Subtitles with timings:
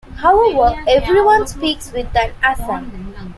[0.15, 2.91] However, everyone speaks with an accent.